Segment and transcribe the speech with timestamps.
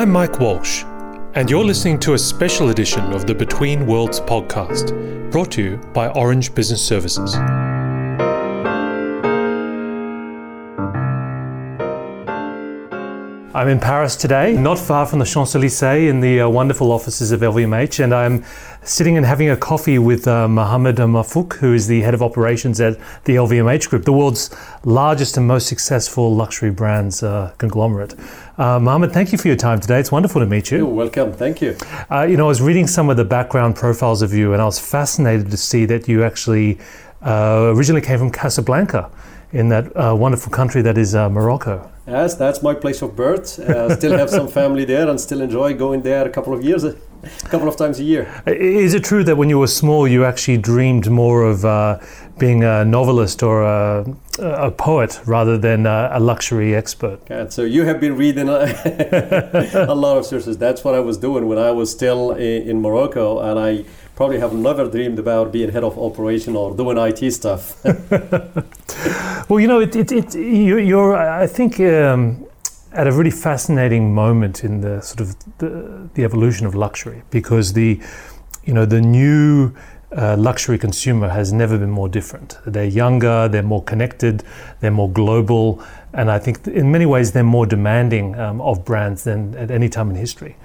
[0.00, 0.82] I'm Mike Walsh,
[1.34, 5.76] and you're listening to a special edition of the Between Worlds podcast, brought to you
[5.92, 7.34] by Orange Business Services.
[13.52, 17.32] I'm in Paris today, not far from the Champs Elysees in the uh, wonderful offices
[17.32, 18.44] of LVMH, and I'm
[18.84, 22.80] sitting and having a coffee with uh, Mohamed Mafouk, who is the head of operations
[22.80, 28.14] at the LVMH Group, the world's largest and most successful luxury brands uh, conglomerate.
[28.56, 29.98] Uh, Mohamed, thank you for your time today.
[29.98, 30.78] It's wonderful to meet you.
[30.78, 31.32] You're welcome.
[31.32, 31.76] Thank you.
[32.08, 34.64] Uh, you know, I was reading some of the background profiles of you, and I
[34.64, 36.78] was fascinated to see that you actually
[37.26, 39.10] uh, originally came from Casablanca
[39.52, 41.90] in that uh, wonderful country that is uh, Morocco.
[42.06, 43.58] Yes, that's my place of birth.
[43.58, 46.82] Uh, still have some family there and still enjoy going there a couple of years,
[46.82, 46.96] a
[47.44, 48.42] couple of times a year.
[48.46, 51.98] Is it true that when you were small, you actually dreamed more of uh,
[52.38, 54.04] being a novelist or a,
[54.40, 57.20] a poet rather than a, a luxury expert?
[57.30, 60.58] And so you have been reading a, a lot of sources.
[60.58, 63.84] That's what I was doing when I was still in, in Morocco, and I
[64.20, 67.82] probably have never dreamed about being head of operation or doing IT stuff.
[69.48, 72.46] well, you know, it, it, it you, are I think, um,
[72.92, 77.72] at a really fascinating moment in the sort of the, the evolution of luxury because
[77.72, 77.98] the,
[78.64, 79.72] you know, the new
[80.14, 82.58] uh, luxury consumer has never been more different.
[82.66, 84.42] They're younger, they're more connected,
[84.80, 85.82] they're more global,
[86.12, 89.88] and I think in many ways they're more demanding um, of brands than at any
[89.88, 90.56] time in history.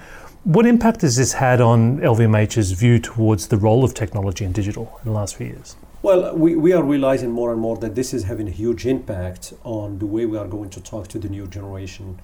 [0.45, 4.99] What impact has this had on LVMH's view towards the role of technology and digital
[5.03, 5.75] in the last few years?
[6.03, 9.53] Well, we, we are realizing more and more that this is having a huge impact
[9.63, 12.19] on the way we are going to talk to the new generation.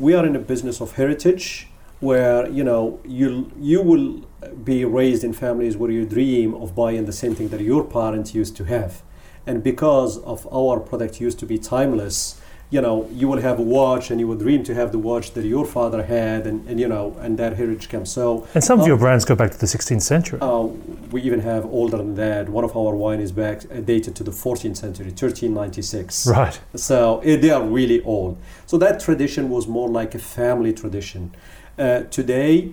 [0.00, 1.68] We are in a business of heritage
[2.00, 4.26] where you know you you will
[4.64, 8.34] be raised in families where you dream of buying the same thing that your parents
[8.34, 9.02] used to have
[9.46, 13.62] and because of our product used to be timeless you know, you will have a
[13.62, 16.78] watch and you will dream to have the watch that your father had, and, and
[16.78, 18.12] you know, and that heritage comes.
[18.12, 20.38] So, and some of your uh, brands go back to the 16th century.
[20.40, 20.68] Uh,
[21.10, 22.48] we even have older than that.
[22.48, 26.28] One of our wine is back uh, dated to the 14th century, 1396.
[26.28, 26.60] Right.
[26.76, 28.38] So it, they are really old.
[28.66, 31.34] So that tradition was more like a family tradition.
[31.76, 32.72] Uh, today,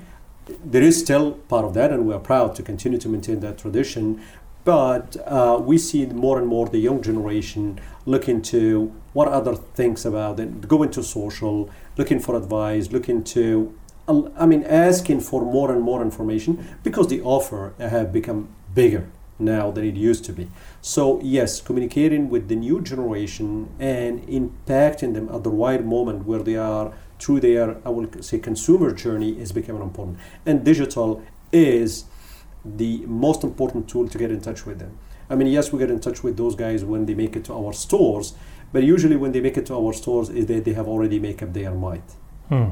[0.64, 3.58] there is still part of that, and we are proud to continue to maintain that
[3.58, 4.22] tradition.
[4.68, 10.06] But uh, we see more and more the young generation looking to what other things
[10.06, 13.74] about it, into social, looking for advice, looking to,
[14.10, 19.08] I mean, asking for more and more information because the offer have become bigger
[19.40, 20.50] now than it used to be.
[20.82, 26.44] So yes, communicating with the new generation and impacting them at the right moment where
[26.44, 30.18] they are through their, I will say, consumer journey is becoming important.
[30.46, 31.24] And digital
[31.54, 32.04] is
[32.76, 34.98] the most important tool to get in touch with them.
[35.30, 37.54] I mean, yes, we get in touch with those guys when they make it to
[37.54, 38.34] our stores,
[38.72, 41.42] but usually when they make it to our stores, is they, they have already made
[41.44, 42.04] up their mind.
[42.50, 42.72] Hmm.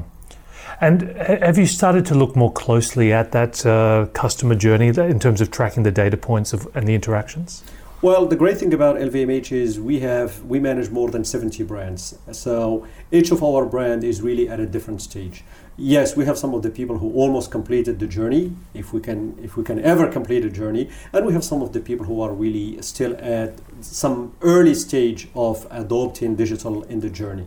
[0.80, 5.40] And have you started to look more closely at that uh, customer journey in terms
[5.40, 7.62] of tracking the data points of, and the interactions?
[8.02, 12.18] Well, the great thing about LVMH is we have we manage more than 70 brands.
[12.30, 15.44] So each of our brand is really at a different stage.
[15.78, 19.38] Yes, we have some of the people who almost completed the journey, if we can
[19.42, 22.22] if we can ever complete a journey, and we have some of the people who
[22.22, 27.46] are really still at some early stage of adopting digital in the journey.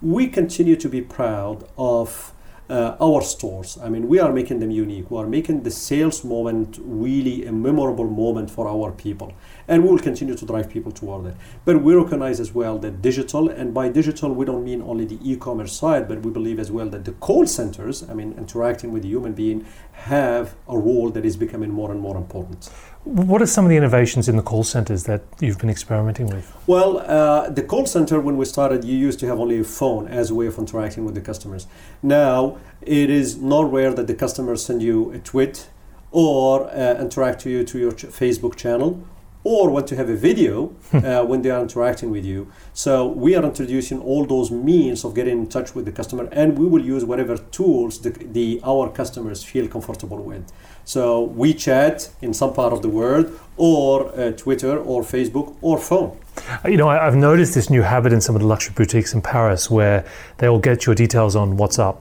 [0.00, 2.32] We continue to be proud of
[2.70, 3.78] uh, our stores.
[3.82, 5.10] I mean, we are making them unique.
[5.10, 9.32] We are making the sales moment really a memorable moment for our people.
[9.68, 11.34] And we will continue to drive people toward it.
[11.64, 15.18] But we recognize as well that digital, and by digital, we don't mean only the
[15.22, 18.92] e commerce side, but we believe as well that the call centers, I mean, interacting
[18.92, 22.70] with the human being, have a role that is becoming more and more important.
[23.04, 26.52] What are some of the innovations in the call centers that you've been experimenting with?
[26.66, 30.08] Well, uh, the call center, when we started, you used to have only a phone
[30.08, 31.66] as a way of interacting with the customers.
[32.02, 35.68] Now, it is not rare that the customers send you a tweet
[36.10, 39.06] or uh, interact to you to your ch- Facebook channel
[39.46, 42.50] or want to have a video uh, when they are interacting with you.
[42.74, 46.58] So we are introducing all those means of getting in touch with the customer, and
[46.58, 50.44] we will use whatever tools the, the our customers feel comfortable with.
[50.84, 53.26] So WeChat in some part of the world,
[53.56, 56.18] or uh, Twitter, or Facebook, or phone.
[56.64, 59.14] Uh, you know, I, have noticed this new habit in some of the luxury boutiques
[59.14, 60.04] in Paris where
[60.38, 61.96] they will get your details on WhatsApp.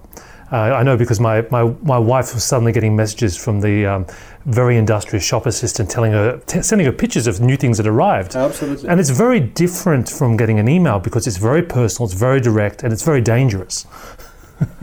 [0.52, 4.06] Uh, I know because my, my, my wife was suddenly getting messages from the um,
[4.46, 8.36] very industrious shop assistant telling her, t- sending her pictures of new things that arrived.
[8.36, 8.88] Absolutely.
[8.88, 12.84] And it's very different from getting an email because it's very personal, it's very direct,
[12.84, 13.86] and it's very dangerous.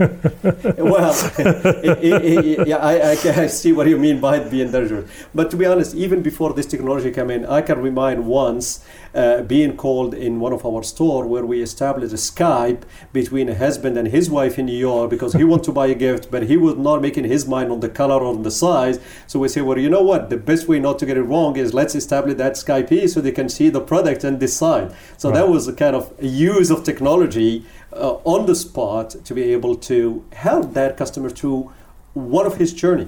[0.77, 5.09] well, it, it, it, yeah, I, I, see what you mean by it being dangerous.
[5.33, 8.85] But to be honest, even before this technology came in, I can remind once
[9.15, 12.83] uh, being called in one of our store where we established a Skype
[13.13, 15.95] between a husband and his wife in New York because he wanted to buy a
[15.95, 18.99] gift, but he was not making his mind on the color or the size.
[19.25, 20.29] So we say, well, you know what?
[20.29, 23.31] The best way not to get it wrong is let's establish that Skype so they
[23.31, 24.93] can see the product and decide.
[25.17, 25.35] So right.
[25.35, 29.75] that was a kind of use of technology uh, on the spot to be able
[29.75, 31.71] to help that customer through
[32.13, 33.07] one of his journey.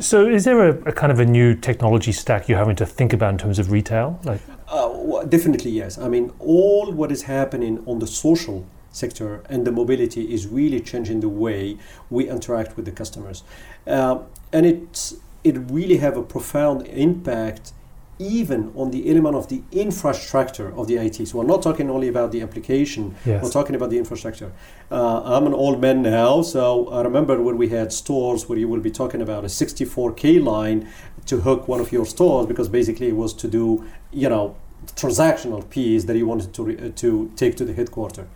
[0.00, 3.12] So, is there a, a, kind of a new technology stack you're having to think
[3.12, 4.20] about in terms of retail?
[4.24, 5.96] Like, uh, well, definitely yes.
[5.96, 10.80] I mean, all what is happening on the social sector and the mobility is really
[10.80, 11.78] changing the way
[12.10, 13.42] we interact with the customers,
[13.86, 14.18] uh,
[14.52, 17.72] and it's it really have a profound impact
[18.18, 21.26] even on the element of the infrastructure of the IT.
[21.28, 23.42] So we're not talking only about the application, yes.
[23.42, 24.52] we're talking about the infrastructure.
[24.90, 28.68] Uh, I'm an old man now, so I remember when we had stores where you
[28.68, 30.88] will be talking about a 64K line
[31.26, 34.56] to hook one of your stores because basically it was to do, you know,
[34.94, 38.28] transactional piece that you wanted to, re- uh, to take to the headquarter.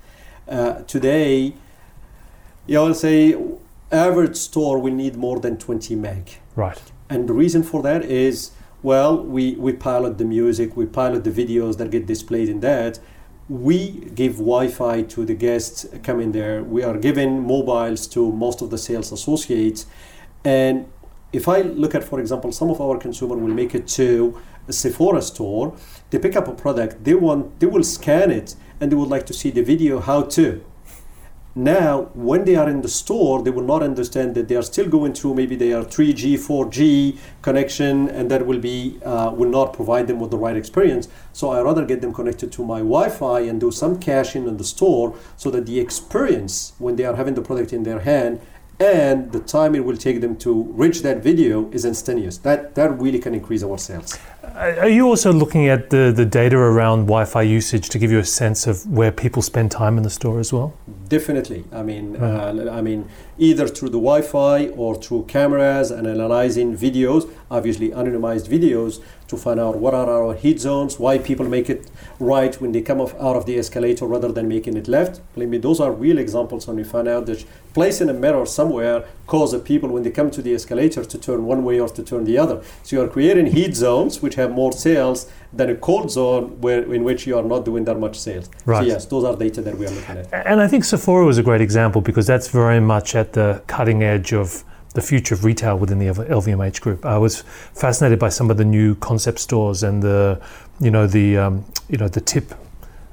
[0.49, 1.55] Uh, today,
[2.67, 3.37] you know, say
[3.93, 6.39] average store will need more than 20 meg.
[6.57, 6.81] Right.
[7.09, 11.31] And the reason for that is well, we, we pilot the music, we pilot the
[11.31, 12.99] videos that get displayed in that.
[13.49, 16.63] We give Wi-Fi to the guests coming there.
[16.63, 19.87] We are giving mobiles to most of the sales associates.
[20.45, 20.87] And
[21.33, 24.73] if I look at, for example, some of our consumer will make it to a
[24.73, 25.77] Sephora store,
[26.11, 29.27] they pick up a product, they want they will scan it and they would like
[29.27, 30.65] to see the video how to.
[31.55, 34.89] Now, when they are in the store, they will not understand that they are still
[34.89, 39.73] going through maybe they are 3G, 4G connection, and that will be uh, will not
[39.73, 41.09] provide them with the right experience.
[41.33, 44.65] So I rather get them connected to my Wi-Fi and do some caching in the
[44.65, 48.41] store, so that the experience when they are having the product in their hand
[48.79, 52.39] and the time it will take them to reach that video is instantaneous.
[52.39, 54.19] That that really can increase our sales.
[54.43, 58.25] Are you also looking at the, the data around Wi-Fi usage to give you a
[58.25, 60.75] sense of where people spend time in the store as well?
[61.09, 61.65] Definitely.
[61.73, 63.09] I mean, uh, I mean,
[63.39, 69.61] either through the Wi-Fi or through cameras and analyzing videos, obviously anonymized videos, to find
[69.61, 73.15] out what are our heat zones, why people make it right when they come off,
[73.15, 75.21] out of the escalator rather than making it left.
[75.35, 79.05] Believe me, those are real examples when we find out that placing a mirror somewhere
[79.31, 82.25] causes people when they come to the escalator to turn one way or to turn
[82.25, 82.61] the other.
[82.83, 86.83] So you are creating heat zones which have more sales than a cold zone where
[86.93, 88.51] in which you are not doing that much sales.
[88.67, 88.81] Right.
[88.81, 90.47] So yes, those are data that we are looking at.
[90.47, 94.03] And I think Sephora was a great example because that's very much at the cutting
[94.03, 97.07] edge of the future of retail within the LVMH group.
[97.07, 97.43] I was
[97.75, 100.41] fascinated by some of the new concept stores and the,
[100.81, 102.53] you know, the, um, you know, the tip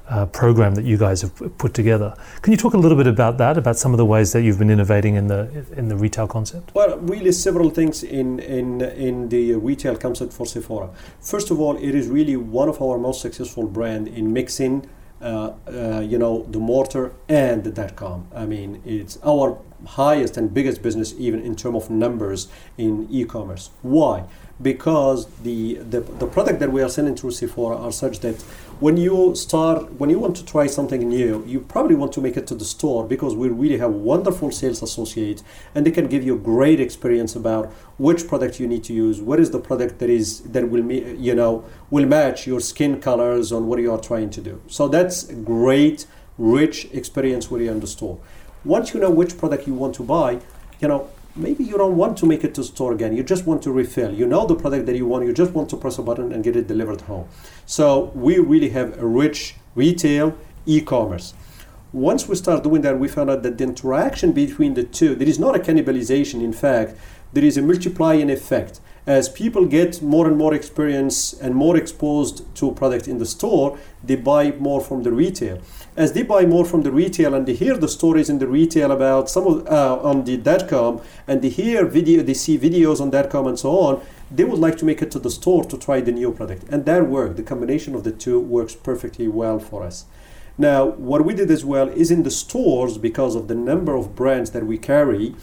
[0.08, 2.14] uh, program that you guys have put together.
[2.42, 3.58] Can you talk a little bit about that?
[3.58, 6.74] About some of the ways that you've been innovating in the in the retail concept?
[6.74, 10.90] Well, really, several things in in in the retail concept for Sephora.
[11.20, 14.88] First of all, it is really one of our most successful brand in mixing
[15.20, 18.28] uh, uh, you know, the mortar and the dot com.
[18.34, 23.70] I mean, it's our highest and biggest business, even in terms of numbers in e-commerce.
[23.82, 24.24] Why?
[24.60, 28.44] Because the, the the product that we are selling through Sephora are such that
[28.80, 32.36] when you start when you want to try something new you probably want to make
[32.36, 35.42] it to the store because we really have wonderful sales associates
[35.74, 37.66] and they can give you a great experience about
[37.96, 41.34] which product you need to use what is the product that is that will you
[41.34, 44.60] know will match your skin colors on what you are trying to do.
[44.68, 48.18] So that's a great rich experience when you're in the store.
[48.64, 50.38] Once you know which product you want to buy
[50.80, 53.16] you know maybe you don't want to make it to store again.
[53.16, 54.12] You just want to refill.
[54.12, 55.24] You know the product that you want.
[55.24, 57.28] You just want to press a button and get it delivered home.
[57.66, 61.34] So we really have a rich retail e-commerce.
[61.92, 65.28] Once we start doing that we found out that the interaction between the two there
[65.28, 66.42] is not a cannibalization.
[66.42, 66.96] In fact
[67.32, 72.36] there is a multiplying effect as people get more and more experience and more exposed
[72.54, 75.58] to product in the store they buy more from the retail
[75.98, 78.92] as they buy more from the retail and they hear the stories in the retail
[78.92, 80.36] about some of uh, on the
[80.68, 84.00] .com and they hear video, they see videos on .com and so on,
[84.30, 86.84] they would like to make it to the store to try the new product, and
[86.84, 87.36] that worked.
[87.36, 90.04] The combination of the two works perfectly well for us.
[90.56, 94.14] Now, what we did as well is in the stores because of the number of
[94.14, 95.34] brands that we carry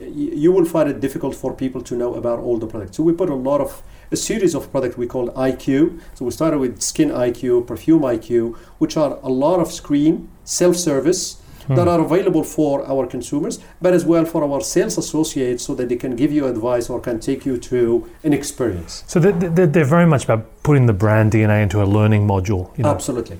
[0.00, 2.96] you will find it difficult for people to know about all the products.
[2.96, 6.00] So we put a lot of a series of products we call IQ.
[6.14, 11.40] So we started with Skin IQ, Perfume IQ, which are a lot of screen self-service
[11.66, 11.74] hmm.
[11.76, 15.88] that are available for our consumers, but as well for our sales associates, so that
[15.88, 19.04] they can give you advice or can take you to an experience.
[19.06, 22.76] So they're, they're very much about putting the brand DNA into a learning module.
[22.76, 22.90] You know?
[22.90, 23.38] Absolutely.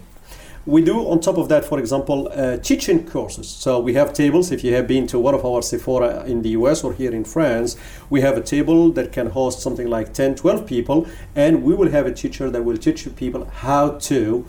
[0.67, 3.49] We do on top of that, for example, uh, teaching courses.
[3.49, 4.53] So we have tables.
[4.53, 7.25] If you have been to one of our Sephora in the US or here in
[7.25, 7.77] France,
[8.11, 11.91] we have a table that can host something like 10, 12 people, and we will
[11.91, 14.45] have a teacher that will teach people how to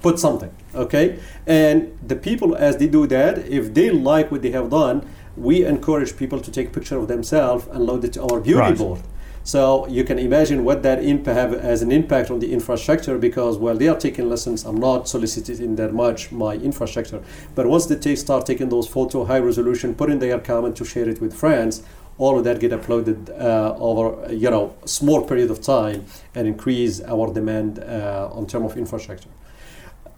[0.00, 0.50] put something.
[0.74, 5.04] Okay, and the people as they do that, if they like what they have done,
[5.36, 8.58] we encourage people to take a picture of themselves and load it to our beauty
[8.58, 8.78] Right.
[8.78, 9.00] board.
[9.44, 13.58] So you can imagine what that impact have as an impact on the infrastructure because
[13.58, 17.22] while they are taking lessons, I'm not soliciting that much my infrastructure.
[17.54, 20.84] But once they take, start taking those photo high resolution, put in their comment to
[20.84, 21.82] share it with friends,
[22.18, 27.00] all of that get uploaded uh, over you know small period of time and increase
[27.02, 29.30] our demand uh, on term of infrastructure.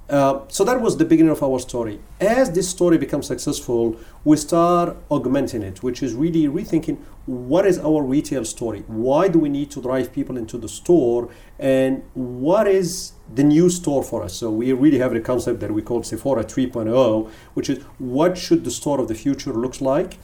[0.09, 1.99] Uh, so that was the beginning of our story.
[2.21, 7.79] As this story becomes successful, we start augmenting it, which is really rethinking what is
[7.79, 8.85] our retail story?
[8.87, 11.31] Why do we need to drive people into the store?
[11.59, 14.35] And what is the new store for us?
[14.35, 18.65] So we really have a concept that we call Sephora 3.0, which is what should
[18.65, 20.19] the store of the future looks like?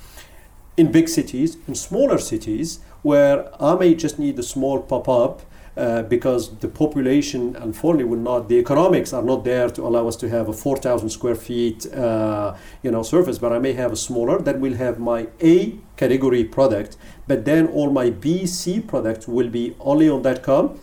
[0.80, 5.42] in big cities, in smaller cities, where I may just need a small pop up
[5.80, 10.14] uh, because the population, unfortunately, will not, the economics are not there to allow us
[10.14, 13.96] to have a 4,000 square feet, uh, you know, surface, but I may have a
[13.96, 19.26] smaller that will have my A category product, but then all my B, C product
[19.26, 20.78] will be only on that com.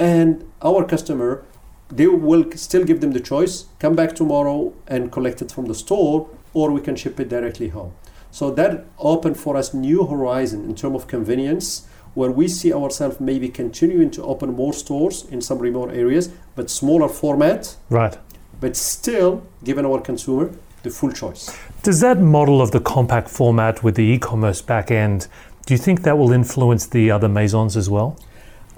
[0.00, 1.44] And our customer,
[1.88, 5.76] they will still give them the choice, come back tomorrow and collect it from the
[5.76, 7.92] store, or we can ship it directly home.
[8.32, 11.86] So that opened for us new horizon in terms of convenience,
[12.18, 16.68] where we see ourselves maybe continuing to open more stores in some remote areas, but
[16.68, 18.18] smaller format, Right.
[18.60, 20.50] but still giving our consumer
[20.82, 21.44] the full choice.
[21.84, 25.28] Does that model of the compact format with the e-commerce back end,
[25.66, 28.16] do you think that will influence the other maisons as well?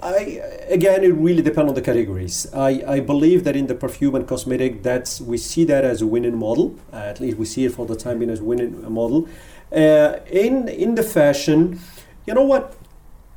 [0.03, 0.41] I
[0.77, 2.35] again, it really depends on the categories.
[2.53, 6.07] I, I believe that in the perfume and cosmetic, that's we see that as a
[6.07, 6.75] winning model.
[6.93, 9.27] Uh, at least we see it for the time being as a winning model.
[9.71, 11.79] Uh, in in the fashion,
[12.27, 12.65] you know what?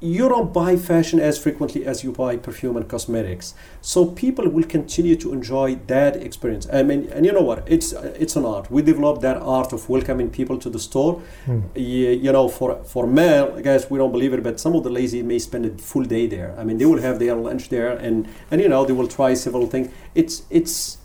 [0.04, 3.54] You don't buy fashion as frequently as you buy perfume and cosmetics.
[3.80, 6.68] So people will continue to enjoy that experience.
[6.70, 7.62] I mean, and you know what?
[7.66, 7.92] It's
[8.24, 8.70] it's an art.
[8.70, 11.22] We developed that art of welcoming people to the store.
[11.46, 11.60] Hmm.
[11.74, 14.90] You, you know, for for male guys, we don't believe it, but some of the
[14.90, 16.54] lazy may spend a full day there.
[16.58, 19.32] I mean, they will have their lunch there, and and you know they will try
[19.34, 19.88] several things.
[20.14, 20.98] It's it's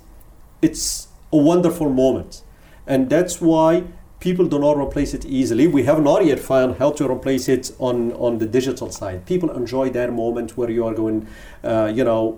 [0.61, 2.43] it's a wonderful moment,
[2.85, 3.83] and that's why
[4.19, 5.67] people do not replace it easily.
[5.67, 9.25] We have not yet found how to replace it on on the digital side.
[9.25, 11.27] People enjoy that moment where you are going,
[11.63, 12.37] uh, you know,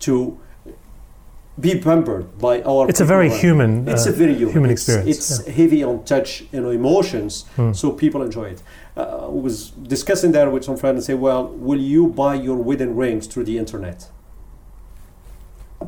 [0.00, 0.38] to
[1.60, 2.88] be pampered by our.
[2.88, 6.04] It's a very human, It's uh, a very human, human It's- experience, It's heavy on
[6.04, 7.72] touch, you know, emotions, Hmm.
[7.72, 8.62] so people enjoy it.
[8.96, 12.56] Uh, I was discussing that with some friends and say, well, will you buy your
[12.56, 14.08] wedding rings through the internet?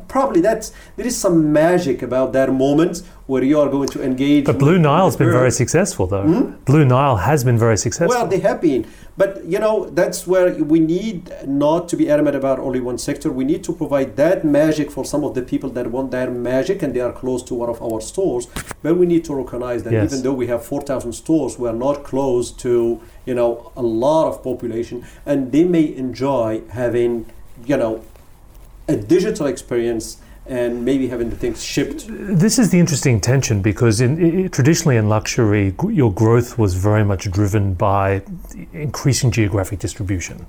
[0.07, 4.43] Probably that's there is some magic about that moment where you are going to engage.
[4.43, 6.27] But Blue Nile's been very successful, though.
[6.31, 6.51] Hmm?
[6.71, 8.13] Blue Nile has been very successful.
[8.13, 8.85] Well, they have been,
[9.15, 13.31] but you know that's where we need not to be adamant about only one sector.
[13.41, 16.77] We need to provide that magic for some of the people that want that magic
[16.83, 18.47] and they are close to one of our stores.
[18.83, 20.11] But we need to recognize that Yes.
[20.11, 22.71] even though we have four thousand stores, we are not close to
[23.29, 26.49] you know a lot of population, and they may enjoy
[26.81, 27.11] having
[27.65, 27.93] you know
[28.89, 30.17] a digital experience
[30.47, 32.05] and maybe having the things shipped.
[32.09, 36.73] This is the interesting tension because in, i- traditionally in luxury, g- your growth was
[36.73, 38.21] very much driven by
[38.73, 40.45] increasing geographic distribution.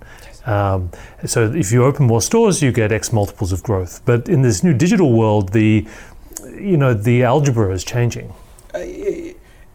[0.47, 0.91] Um,
[1.25, 4.01] so if you open more stores, you get X multiples of growth.
[4.05, 5.87] But in this new digital world, the
[6.59, 8.33] you know the algebra is changing.
[8.75, 8.81] Uh,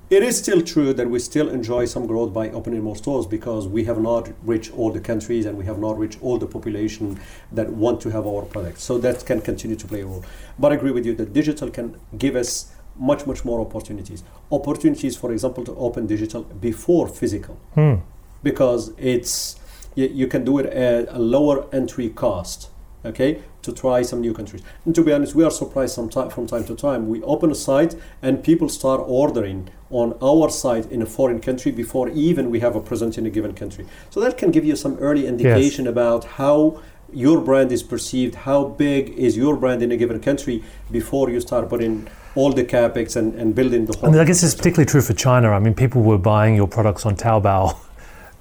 [0.09, 3.67] it is still true that we still enjoy some growth by opening more stores because
[3.67, 7.19] we have not reached all the countries and we have not reached all the population
[7.51, 8.83] that want to have our products.
[8.83, 10.23] So that can continue to play a role.
[10.57, 14.23] But I agree with you that digital can give us much, much more opportunities.
[14.49, 17.95] Opportunities, for example, to open digital before physical Hmm.
[18.43, 19.57] because it's
[19.95, 22.69] you, you can do it at a lower entry cost
[23.05, 26.29] okay to try some new countries and to be honest we are surprised some time,
[26.29, 30.85] from time to time we open a site and people start ordering on our side
[30.87, 34.19] in a foreign country before even we have a presence in a given country so
[34.19, 36.81] that can give you some early indication about how
[37.13, 41.39] your brand is perceived how big is your brand in a given country before you
[41.39, 44.53] start putting all the capex and, and building the whole I mean, I guess it's
[44.53, 45.49] particularly true for China.
[45.51, 47.75] I mean, people were buying your products on Taobao.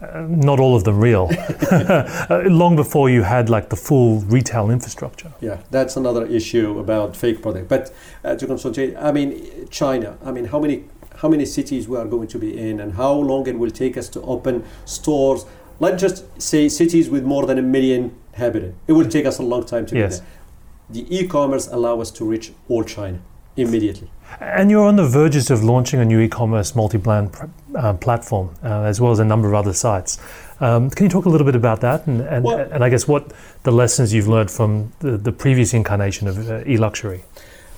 [0.03, 1.31] Uh, not all of them real.
[1.71, 5.33] Uh, long before you had like the full retail infrastructure.
[5.41, 7.69] Yeah, that's another issue about fake product.
[7.69, 10.19] But uh, to concentrate, I mean, China.
[10.25, 10.85] I mean, how many
[11.17, 13.97] how many cities we are going to be in, and how long it will take
[13.97, 15.45] us to open stores?
[15.81, 18.77] Let's just say cities with more than a million inhabitants.
[18.87, 20.19] It will take us a long time to Yes.
[20.21, 20.33] get there.
[20.89, 23.19] the e-commerce allow us to reach all China
[23.57, 24.09] immediately.
[24.41, 27.31] And you're on the verges of launching a new e-commerce multi-brand
[27.75, 30.19] uh, platform, uh, as well as a number of other sites.
[30.61, 33.09] Um, can you talk a little bit about that, and and, Well- and I guess
[33.09, 33.33] what
[33.65, 37.21] the lessons you've learned from the, the previous incarnation of uh, e-luxury?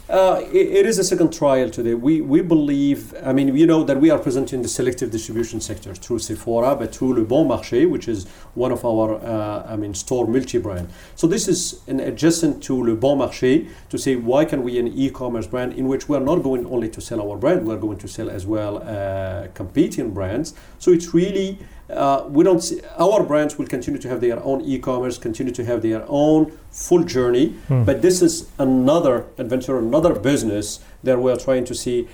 [0.09, 1.93] Uh, it, it is a second trial today.
[1.93, 5.61] We, we believe, I mean, you know that we are present in the selective distribution
[5.61, 9.77] sector through Sephora, but through Le Bon Marché, which is one of our, uh, I
[9.77, 10.89] mean, store multi-brand.
[11.15, 14.89] So this is an adjacent to Le Bon Marché to say why can we an
[14.89, 17.79] e-commerce brand in which we are not going only to sell our brand, we are
[17.79, 20.55] going to sell as well uh, competing brands.
[20.79, 21.59] So it's really
[21.91, 25.65] uh, we don't see our brands will continue to have their own e-commerce, continue to
[25.65, 27.55] have their own full journey.
[27.69, 27.85] Hmm.
[27.85, 32.09] But this is another adventure, another business that we are trying to see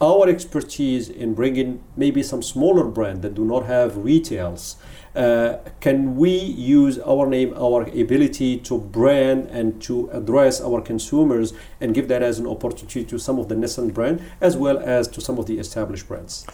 [0.00, 4.76] our expertise in bringing maybe some smaller brand that do not have retails.
[5.14, 11.52] Uh, can we use our name, our ability to brand and to address our consumers
[11.80, 15.08] and give that as an opportunity to some of the nascent brand as well as
[15.08, 16.46] to some of the established brands?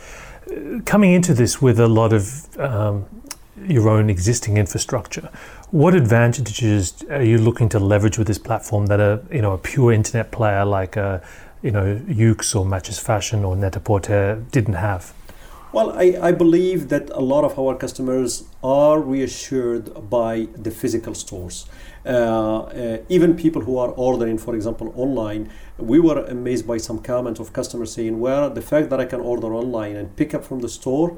[0.84, 3.06] Coming into this with a lot of um,
[3.64, 5.28] your own existing infrastructure,
[5.70, 9.58] what advantages are you looking to leverage with this platform that a you know a
[9.58, 11.22] pure internet player like a
[11.62, 15.12] you know Yoox or Matches Fashion or Net-a-Porter didn't have?
[15.72, 21.12] Well, I, I believe that a lot of our customers are reassured by the physical
[21.14, 21.66] stores.
[22.04, 27.00] Uh, uh, even people who are ordering, for example, online, we were amazed by some
[27.00, 30.44] comments of customers saying, well, the fact that I can order online and pick up
[30.44, 31.16] from the store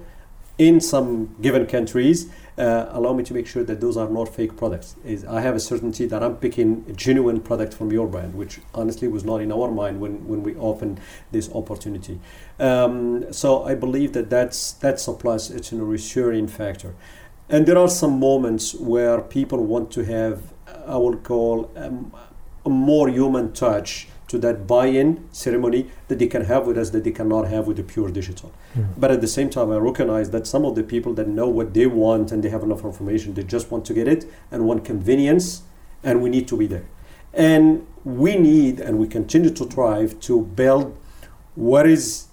[0.58, 4.56] in some given countries uh, allow me to make sure that those are not fake
[4.56, 4.96] products.
[5.04, 8.60] Is I have a certainty that I'm picking a genuine product from your brand, which
[8.74, 11.00] honestly was not in our mind when, when we opened
[11.30, 12.18] this opportunity.
[12.58, 15.50] Um, so I believe that that's that's a plus.
[15.50, 16.94] It's a reassuring factor,
[17.48, 20.52] and there are some moments where people want to have
[20.86, 22.12] I will call um,
[22.64, 27.04] a more human touch to that buy-in ceremony that they can have with us that
[27.04, 28.52] they cannot have with the pure digital.
[28.75, 28.84] Hmm.
[28.96, 31.75] But at the same time, I recognize that some of the people that know what
[31.75, 34.84] they want and they have enough information, they just want to get it and want
[34.84, 35.62] convenience,
[36.02, 36.87] and we need to be there.
[37.32, 40.96] And we need, and we continue to thrive to build
[41.54, 42.26] what is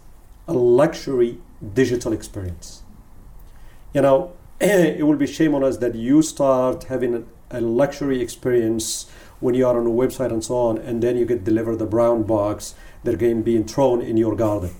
[0.48, 1.40] a luxury
[1.74, 2.84] digital experience.
[3.94, 9.10] You know, it will be shame on us that you start having a, luxury experience
[9.40, 11.86] when you are on a website and so on, and then you get delivered the
[11.86, 14.72] brown box that again being thrown in your garden.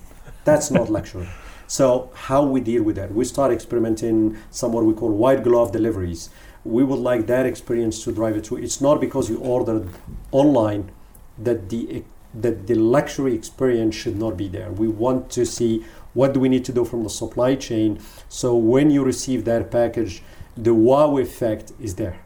[0.44, 1.28] That's not luxury.
[1.66, 3.12] So how we deal with that?
[3.12, 6.30] We start experimenting some what we call white glove deliveries.
[6.64, 8.58] We would like that experience to drive it through.
[8.58, 9.88] It's not because you ordered
[10.32, 10.90] online
[11.38, 14.70] that the that the luxury experience should not be there.
[14.70, 17.98] We want to see what do we need to do from the supply chain
[18.28, 20.22] so when you receive that package,
[20.56, 22.18] the wow effect is there.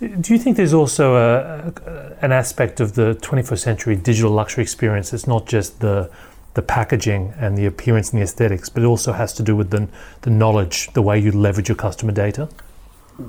[0.00, 5.10] Do you think there's also a, an aspect of the 21st century digital luxury experience
[5.10, 6.10] that's not just the
[6.54, 9.70] the packaging and the appearance and the aesthetics, but it also has to do with
[9.70, 9.88] the,
[10.22, 12.48] the knowledge, the way you leverage your customer data?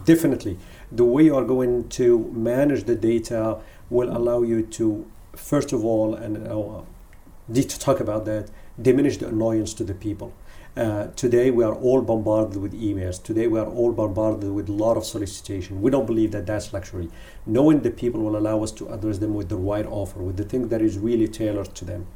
[0.05, 0.57] Definitely.
[0.91, 3.57] The way you are going to manage the data
[3.89, 6.81] will allow you to, first of all, and uh,
[7.47, 8.49] need to talk about that,
[8.81, 10.33] diminish the annoyance to the people.
[10.75, 13.23] Uh, today we are all bombarded with emails.
[13.23, 15.81] Today we are all bombarded with a lot of solicitation.
[15.81, 17.09] We don't believe that that's luxury.
[17.45, 20.43] Knowing the people will allow us to address them with the right offer, with the
[20.43, 22.07] thing that is really tailored to them.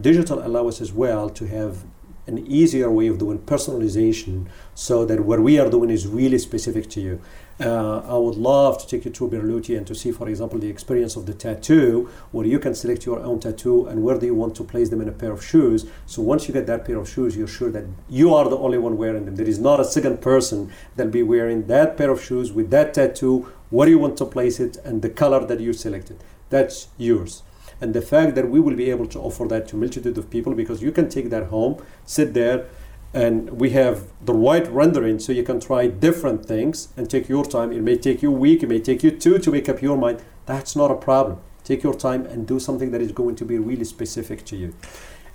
[0.00, 1.84] Digital allow us as well to have
[2.26, 6.88] an easier way of doing personalization so that what we are doing is really specific
[6.88, 7.20] to you.
[7.60, 10.70] Uh, I would love to take you to Berluti and to see, for example, the
[10.70, 14.34] experience of the tattoo, where you can select your own tattoo and where do you
[14.34, 15.84] want to place them in a pair of shoes.
[16.06, 18.78] So once you get that pair of shoes, you're sure that you are the only
[18.78, 19.36] one wearing them.
[19.36, 22.94] There is not a second person that'll be wearing that pair of shoes with that
[22.94, 26.22] tattoo, where do you want to place it, and the color that you selected.
[26.50, 27.42] That's yours
[27.82, 30.54] and the fact that we will be able to offer that to multitude of people
[30.54, 31.74] because you can take that home
[32.06, 32.64] sit there
[33.12, 37.44] and we have the right rendering so you can try different things and take your
[37.44, 39.82] time it may take you a week it may take you two to make up
[39.82, 43.34] your mind that's not a problem take your time and do something that is going
[43.36, 44.72] to be really specific to you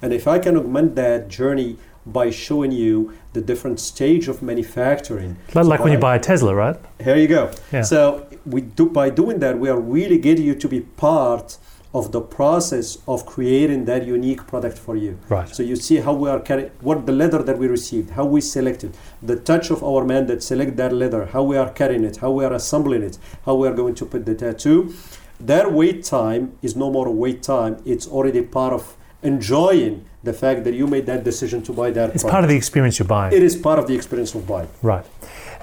[0.02, 5.36] and if i can augment that journey by showing you the different stage of manufacturing
[5.54, 6.78] Like, So like when you by- buy a Tesla, right?
[7.04, 7.52] here you go.
[7.74, 7.82] Yeah.
[7.82, 11.58] So we do by doing that, we are really getting you to be part
[11.94, 15.18] of the process of creating that unique product for you.
[15.30, 15.48] Right.
[15.48, 18.42] So you see how we are carrying what the leather that we received, how we
[18.42, 22.18] selected, the touch of our man that select that leather, how we are carrying it,
[22.18, 24.94] how we are assembling it, how we are going to put the tattoo.
[25.40, 27.82] That wait time is no more wait time.
[27.86, 32.12] It's already part of enjoying the fact that you made that decision to buy that.
[32.14, 32.32] It's product.
[32.32, 33.34] part of the experience you're buying.
[33.34, 34.70] It is part of the experience of buying.
[34.82, 35.06] Right.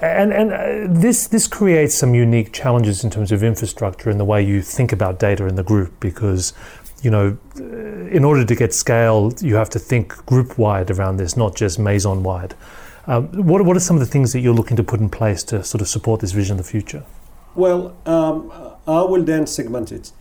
[0.05, 4.25] And, and uh, this, this creates some unique challenges in terms of infrastructure and the
[4.25, 6.53] way you think about data in the group because,
[7.01, 11.17] you know, uh, in order to get scale, you have to think group wide around
[11.17, 12.55] this, not just Maison wide.
[13.07, 15.43] Um, what, what are some of the things that you're looking to put in place
[15.45, 17.03] to sort of support this vision in the future?
[17.55, 18.51] Well, um,
[18.87, 20.11] I will then segment it.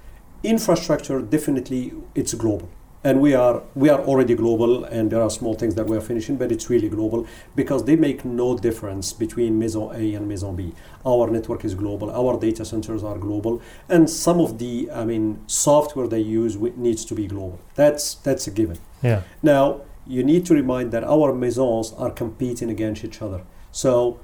[0.43, 2.69] Infrastructure, definitely, it's global.
[3.05, 6.01] And we are we are already global, and there are small things that we are
[6.01, 10.57] finishing, but it's really global because they make no difference between Maison A and Maison
[10.57, 10.73] B.
[11.05, 15.43] Our network is global, our data centers are global, and some of the I mean
[15.47, 17.59] software they use needs to be global.
[17.75, 18.79] That's that's a given.
[19.03, 19.21] Yeah.
[19.43, 23.43] Now, you need to remind that our maisons are competing against each other.
[23.71, 24.19] So,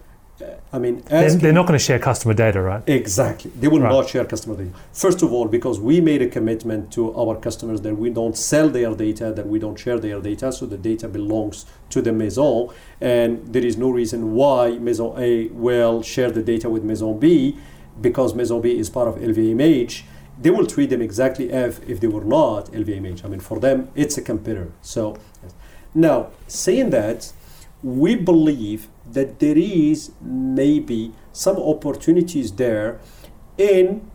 [0.72, 2.82] I mean, They're, they're not going to share customer data, right?
[2.86, 3.50] Exactly.
[3.60, 3.92] They will Right.
[3.92, 4.70] not share customer data.
[4.92, 8.68] First of all, because we made a commitment to our customers that we don't sell
[8.68, 12.68] their data, that we don't share their data, so the data belongs to the maison,
[13.00, 17.56] and there is no reason why Maison A will share the data with Maison B,
[18.00, 20.02] because Maison B is part of LVMH.
[20.40, 23.24] They will treat them exactly as if they were not LVMH.
[23.24, 24.72] I mean, for them, it's a competitor.
[24.80, 25.16] So,
[25.94, 27.32] now saying that,
[27.82, 33.00] we believe that there is maybe some opportunities there
[33.58, 34.10] in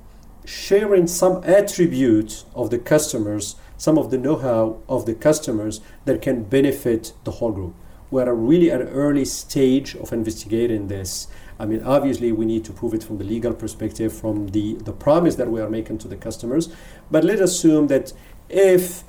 [0.45, 6.43] sharing some attributes of the customers, some of the know-how of the customers that can
[6.43, 7.75] benefit the whole group.
[8.11, 11.27] We're really at an early stage of investigating this.
[11.57, 14.93] I mean, obviously, we need to prove it from the legal perspective, from the, the
[14.93, 16.69] promise that we are making to the customers.
[17.09, 18.13] But let's assume that
[18.49, 19.03] if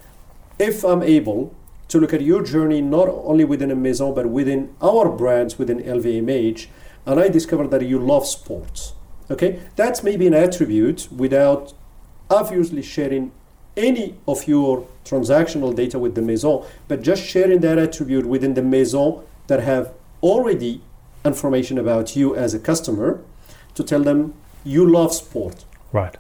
[0.58, 1.54] if I'm able
[1.88, 5.82] to look at your journey not only within a maison but within our brands within
[5.82, 6.66] LVMH,
[7.06, 8.94] and I discovered that you love sports.
[9.30, 11.74] Okay, that's maybe an attribute without
[12.30, 13.32] obviously sharing
[13.76, 18.62] any of your transactional data with the maison, but just sharing that attribute within the
[18.62, 20.80] maison that have already
[21.24, 23.20] information about you as a customer
[23.74, 25.64] to tell them you love sport.
[25.92, 26.16] Right.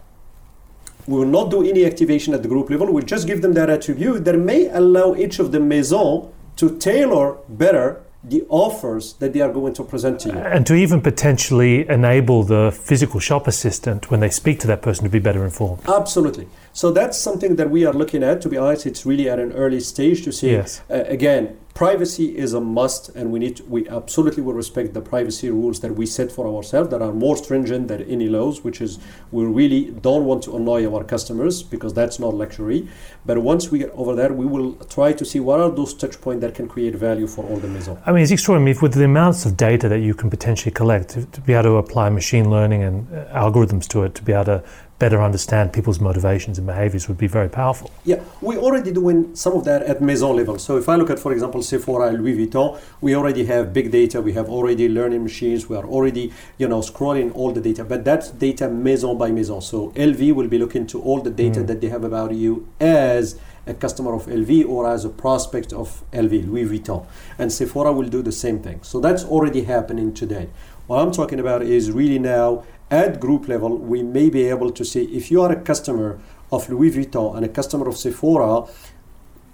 [1.06, 2.92] We will not do any activation at the group level.
[2.92, 7.38] We'll just give them that attribute that may allow each of the maison to tailor
[7.48, 10.38] better the offers that they are going to present to you.
[10.38, 15.04] And to even potentially enable the physical shop assistant when they speak to that person
[15.04, 15.82] to be better informed.
[15.88, 16.48] Absolutely.
[16.72, 18.40] So that's something that we are looking at.
[18.42, 20.50] To be honest, it's really at an early stage to see.
[20.50, 20.82] Yes.
[20.90, 25.00] Uh, again, privacy is a must, and we need to, we absolutely will respect the
[25.02, 28.64] privacy rules that we set for ourselves that are more stringent than any laws.
[28.64, 28.98] Which is
[29.30, 32.88] we really don't want to annoy our customers because that's not luxury.
[33.26, 36.18] But once we get over there, we will try to see what are those touch
[36.20, 37.98] points that can create value for all the maison.
[38.06, 41.26] I mean, it's extraordinary with the amounts of data that you can potentially collect to,
[41.26, 44.44] to be able to apply machine learning and uh, algorithms to it to be able
[44.46, 44.64] to
[44.98, 47.90] better understand people's motivations and behaviors would be very powerful.
[48.04, 50.58] Yeah, we already doing some of that at maison level.
[50.58, 53.90] So if I look at, for example, Sephora and Louis Vuitton, we already have big
[53.90, 54.22] data.
[54.22, 55.68] We have already learning machines.
[55.68, 57.84] We are already, you know, scrolling all the data.
[57.84, 59.60] But that's data maison by maison.
[59.60, 61.66] So LV will be looking to all the data Mm.
[61.66, 66.02] that they have about you as a customer of LV or as a prospect of
[66.12, 67.04] LV, Louis Vuitton.
[67.38, 68.78] And Sephora will do the same thing.
[68.82, 70.48] So that's already happening today.
[70.86, 74.84] What I'm talking about is really now at group level, we may be able to
[74.84, 76.18] say if you are a customer
[76.52, 78.66] of Louis Vuitton and a customer of Sephora,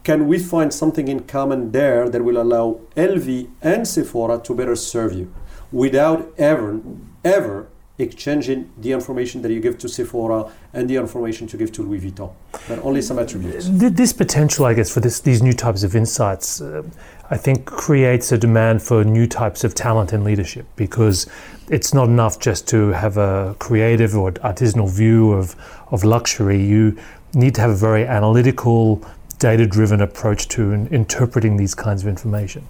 [0.04, 4.76] can we find something in common there that will allow LV and Sephora to better
[4.76, 5.32] serve you
[5.70, 6.80] without ever,
[7.24, 11.82] ever exchanging the information that you give to Sephora and the information to give to
[11.82, 12.32] Louis Vuitton,
[12.68, 13.68] but only some attributes.
[13.70, 16.82] This potential, I guess, for this, these new types of insights, uh,
[17.30, 21.26] I think creates a demand for new types of talent and leadership because
[21.68, 25.54] it's not enough just to have a creative or artisanal view of,
[25.90, 26.62] of luxury.
[26.62, 26.96] You
[27.34, 29.04] need to have a very analytical,
[29.38, 32.66] data driven approach to in- interpreting these kinds of information.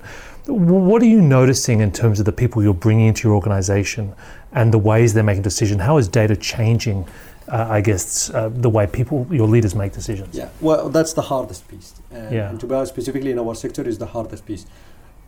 [0.46, 4.14] What are you noticing in terms of the people you're bringing into your organization
[4.52, 5.80] and the ways they're making decisions?
[5.82, 7.06] How is data changing,
[7.48, 10.36] uh, I guess, uh, the way people, your leaders, make decisions?
[10.36, 11.94] Yeah, well, that's the hardest piece.
[12.10, 12.50] And, Yeah.
[12.50, 14.66] and to be honest, specifically in our sector, is the hardest piece.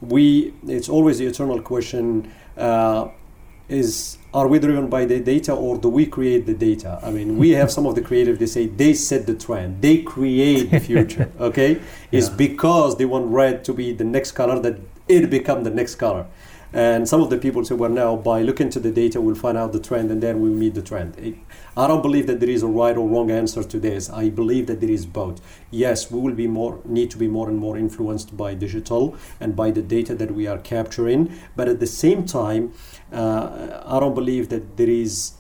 [0.01, 3.09] We, it's always the eternal question: uh,
[3.69, 6.99] is are we driven by the data or do we create the data?
[7.03, 8.39] I mean, we have some of the creative.
[8.39, 11.31] They say they set the trend, they create the future.
[11.41, 12.37] Okay, is Yeah.
[12.37, 16.27] because they want red to be the next color that it become the next color.
[16.75, 19.57] And some of the people say, well, now by looking to the data, we'll find
[19.57, 21.15] out the trend and then we'll meet the trend.
[21.77, 24.11] I don't believe that there is a right or wrong answer to this.
[24.11, 25.41] I believe that there is both.
[25.71, 29.55] Yes, we will be more need to be more and more influenced by digital and
[29.55, 31.33] by the data that we are capturing.
[31.55, 32.73] But at the same time,
[33.13, 35.35] uh, I don't believe that there is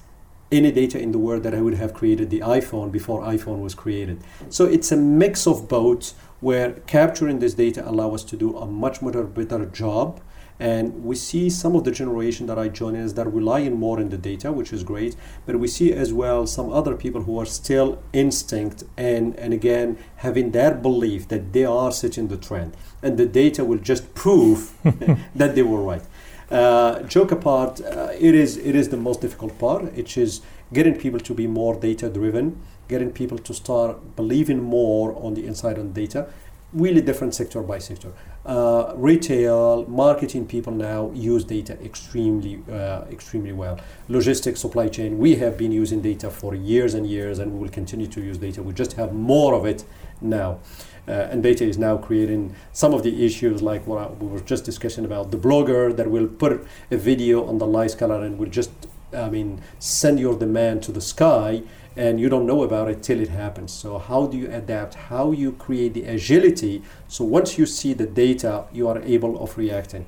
[0.52, 3.74] any data in the world that I would have created the iPhone before iPhone was
[3.74, 4.22] created.
[4.50, 6.14] So it's a mix of both.
[6.44, 10.20] where capturing this data allow us to do a much more better job
[10.60, 14.10] and we see some of the generation that I join is that relying more on
[14.10, 15.16] the data, which is great.
[15.46, 19.98] But we see as well some other people who are still instinct and, and again
[20.16, 22.76] having their belief that they are setting the trend.
[23.02, 24.72] And the data will just prove
[25.34, 26.04] that they were right.
[26.50, 29.84] Uh, joke apart, uh, it is it is the most difficult part.
[29.96, 30.40] It is
[30.72, 35.46] getting people to be more data driven, getting people to start believing more on the
[35.46, 36.28] inside on data.
[36.72, 38.12] Really different sector by sector
[38.46, 43.80] uh, retail marketing people now use data extremely uh, extremely well.
[44.08, 47.70] Logistics supply chain we have been using data for years and years and we will
[47.70, 48.62] continue to use data.
[48.62, 49.84] We just have more of it
[50.20, 50.58] now.
[51.06, 54.64] Uh, and data is now creating some of the issues like what we were just
[54.64, 58.48] discussing about the blogger that will put a video on the light color and will
[58.48, 58.70] just
[59.12, 61.62] i mean send your demand to the sky
[61.96, 63.72] and you don't know about it till it happens.
[63.72, 64.94] So how do you adapt?
[64.94, 66.82] How you create the agility?
[67.08, 70.06] So once you see the data, you are able of reacting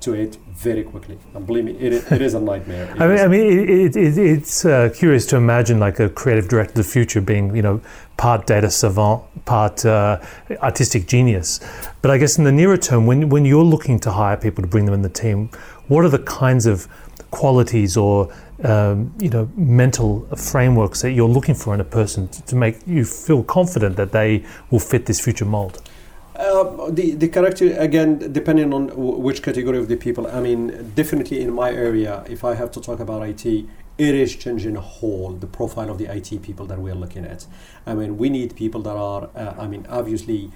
[0.00, 1.18] to it very quickly.
[1.34, 2.94] And believe me, it, it is a nightmare.
[2.98, 6.70] I mean, I mean, it, it, it's uh, curious to imagine like a creative director
[6.72, 7.80] of the future being, you know,
[8.16, 10.20] part data savant, part uh,
[10.62, 11.60] artistic genius.
[12.02, 14.68] But I guess in the nearer term, when when you're looking to hire people to
[14.68, 15.50] bring them in the team,
[15.88, 16.86] what are the kinds of
[17.30, 18.32] qualities or
[18.64, 22.76] um, you know mental frameworks that you're looking for in a person to, to, make
[22.86, 25.82] you feel confident that they will fit this future mold?
[26.34, 30.26] Uh, the the character again depending on w- which category of the people.
[30.26, 34.36] I mean, definitely in my area, if I have to talk about IT, it is
[34.36, 37.46] changing whole the profile of the IT people that we are looking at.
[37.86, 40.52] I mean, we need people that are, uh, I mean, obviously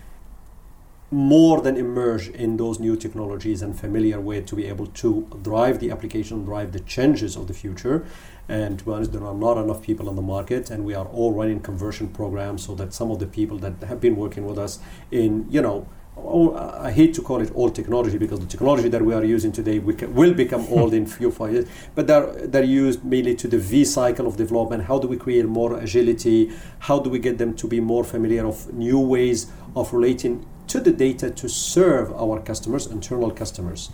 [1.12, 5.78] more than immerse in those new technologies and familiar way to be able to drive
[5.78, 8.06] the application, drive the changes of the future.
[8.48, 11.06] And to be honest, there are not enough people on the market, and we are
[11.06, 14.58] all running conversion programs so that some of the people that have been working with
[14.58, 14.78] us
[15.10, 19.00] in, you know, all, I hate to call it old technology because the technology that
[19.00, 21.68] we are using today will become old in few five years.
[21.94, 24.84] But they're they're used mainly to the V cycle of development.
[24.84, 26.52] How do we create more agility?
[26.80, 30.80] How do we get them to be more familiar of new ways of relating to
[30.80, 33.90] the data to serve our customers, internal customers.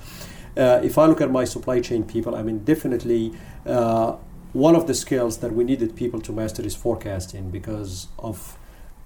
[0.56, 3.32] Uh, if I look at my supply chain people, I mean, definitely
[3.66, 4.16] uh,
[4.52, 8.56] one of the skills that we needed people to master is forecasting because of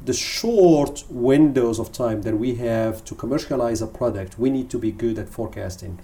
[0.05, 4.39] the short windows of time that we have to commercialize a product.
[4.39, 5.99] We need to be good at forecasting.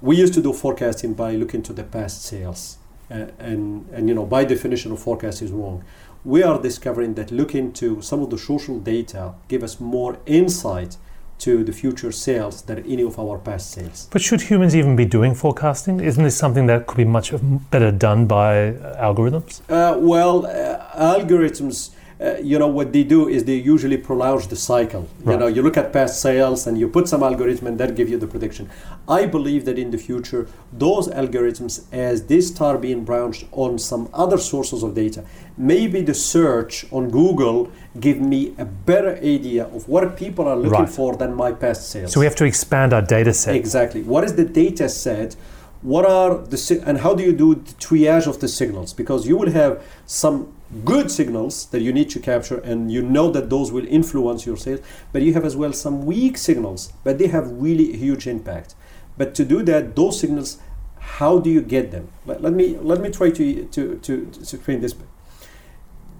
[0.00, 2.78] We used to do forecasting by looking to the past sales.
[3.10, 5.82] Uh, and, and you know by definition of forecast is wrong
[6.24, 10.96] we are discovering that looking to some of the social data give us more insight
[11.40, 14.08] to the future sales than any of our past sales.
[14.12, 16.00] But should humans even be doing forecasting?
[16.00, 17.32] Isn't this something that could be much
[17.70, 19.62] better done by algorithms?
[19.68, 24.56] Uh, well, uh, algorithms uh, you know what they do is they usually prolong the
[24.56, 25.08] cycle.
[25.22, 25.32] Right.
[25.32, 28.08] you know you look at past sales and you put some algorithm and that give
[28.08, 28.70] you the prediction.
[29.08, 34.08] I believe that in the future those algorithms as they start being branched on some
[34.12, 35.24] other sources of data
[35.56, 40.80] maybe the search on google give me a better idea of what people are looking
[40.80, 40.88] right.
[40.88, 42.12] for than my past sales.
[42.12, 43.56] So we have to expand our data set.
[43.56, 44.02] Exactly.
[44.02, 45.34] What is the data set?
[45.82, 48.92] What are the and how do you do the triage of the signals?
[48.92, 50.52] Because you will have some
[50.84, 54.56] good signals that you need to capture and you know that those will influence your
[54.56, 54.80] sales
[55.12, 58.74] but you have as well some weak signals but they have really huge impact.
[59.18, 60.58] But to do that those signals
[61.00, 62.08] how do you get them?
[62.24, 64.94] Let, let me let me try to, to to to explain this.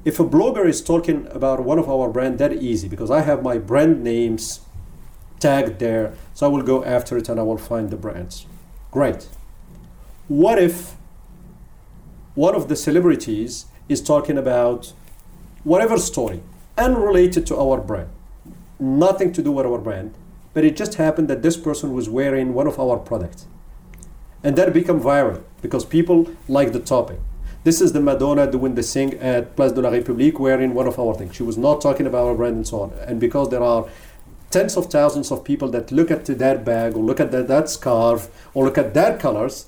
[0.04, 3.42] If a blogger is talking about one of our brand that easy because i have
[3.42, 4.60] my brand names
[5.38, 8.46] tagged there so i will go after it and i will find the brands.
[8.90, 9.28] Great.
[10.26, 10.96] What if
[12.34, 14.92] one of the celebrities is talking about
[15.64, 16.40] whatever story
[16.78, 18.08] unrelated to our brand,
[18.78, 20.14] nothing to do with our brand,
[20.54, 23.46] but it just happened that this person was wearing one of our products.
[24.42, 27.18] And that became viral because people like the topic.
[27.62, 30.98] This is the Madonna doing the sing at Place de la République wearing one of
[30.98, 31.36] our things.
[31.36, 32.92] She was not talking about our brand and so on.
[33.06, 33.86] And because there are
[34.50, 37.68] tens of thousands of people that look at that bag or look at that, that
[37.68, 39.66] scarf or look at that colors,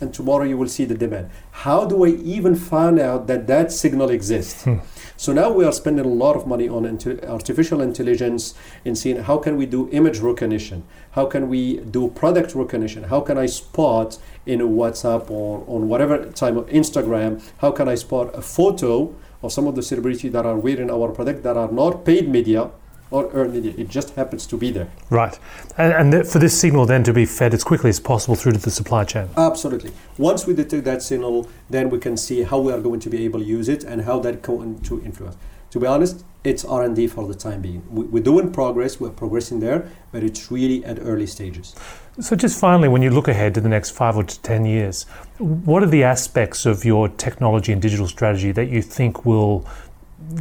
[0.00, 1.30] and tomorrow you will see the demand.
[1.50, 4.64] How do I even find out that that signal exists?
[4.64, 4.78] Hmm.
[5.16, 6.84] So now we are spending a lot of money on
[7.26, 12.54] artificial intelligence in seeing how can we do image recognition, how can we do product
[12.54, 17.88] recognition, how can I spot in WhatsApp or on whatever type of Instagram, how can
[17.88, 21.56] I spot a photo of some of the celebrities that are wearing our product that
[21.56, 22.70] are not paid media
[23.10, 23.72] or media.
[23.76, 24.88] It just happens to be there.
[25.10, 25.38] Right.
[25.78, 28.52] And, and th- for this signal then to be fed as quickly as possible through
[28.52, 29.28] to the supply chain.
[29.36, 29.92] Absolutely.
[30.18, 33.24] Once we detect that signal, then we can see how we are going to be
[33.24, 35.36] able to use it and how that going to influence.
[35.70, 37.82] To be honest, it's R&D for the time being.
[37.90, 41.74] We, we're doing progress, we're progressing there, but it's really at early stages.
[42.20, 45.02] So, just finally, when you look ahead to the next five or to 10 years,
[45.38, 49.66] what are the aspects of your technology and digital strategy that you think will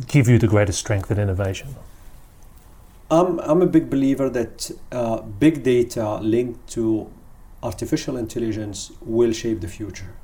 [0.07, 1.75] give you the greatest strength and innovation?
[3.09, 7.11] I'm, I'm a big believer that uh, big data linked to
[7.61, 10.15] artificial intelligence will shape the future.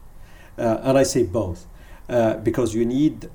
[0.58, 1.68] Uh, and I say both,
[2.10, 3.30] uh, because you need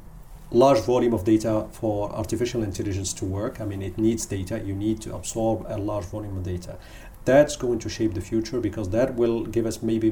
[0.51, 3.61] large volume of data for artificial intelligence to work.
[3.61, 4.61] I mean, it needs data.
[4.61, 6.77] You need to absorb a large volume of data.
[7.25, 10.11] That's going to shape the future because that will give us maybe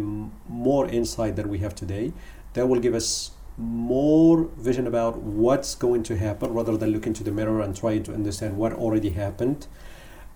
[0.49, 2.13] more insight than we have today.
[2.55, 7.25] That will give us more vision about what's going to happen rather than looking to
[7.25, 9.67] the mirror and trying to understand what already happened.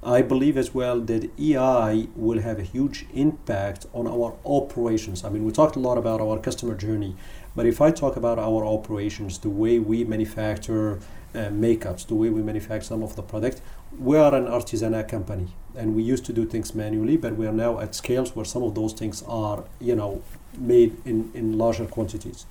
[0.03, 5.25] I believe as well that AI will have a huge impact on our operations.
[5.25, 7.17] I mean, we talked a lot about our customer journey,
[7.57, 11.01] but if I talk about our operations, the way we manufacture
[11.35, 13.61] uh, makeups, the way we manufacture some of the product,
[13.99, 17.53] we are an artisanal company, and we used to do things manually, but we are
[17.53, 20.23] now at scales where some of those things are, you know,
[20.57, 22.47] made in, in larger quantities.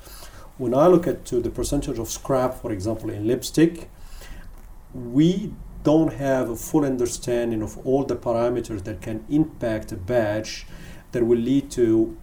[0.58, 3.90] When I look at to the percentage of scrap, for example, in lipstick,
[4.94, 10.66] we don't have a full understanding of all the parameters that can impact a batch
[11.12, 12.18] that will lead to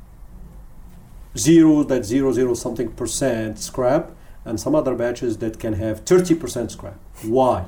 [1.37, 4.13] zero that zero zero something percent scrap
[4.45, 6.99] and some other batches that can have 30% scrap.
[7.23, 7.67] Why?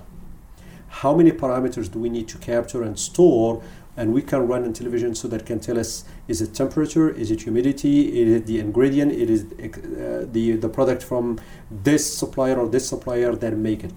[0.89, 3.63] How many parameters do we need to capture and store
[3.97, 7.31] and we can run in television so that can tell us is it temperature is
[7.31, 11.39] it humidity is it the ingredient it is uh, the the product from
[11.71, 13.93] this supplier or this supplier that make it.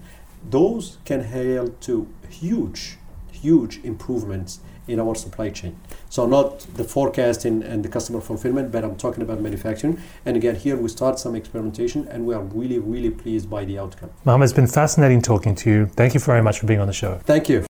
[0.48, 2.96] Those can help to huge
[3.30, 5.78] huge improvements in our supply chain.
[6.08, 10.00] So not the forecasting and the customer fulfillment but i'm talking about manufacturing.
[10.26, 13.78] And again here we start some experimentation and we are really really pleased by the
[13.78, 14.10] outcome.
[14.24, 15.86] Mohammed, it's been fascinating talking to you.
[15.86, 17.18] Thank you very much for being on the show.
[17.24, 17.69] Thank you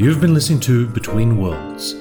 [0.00, 1.94] You've been listening to Between Worlds.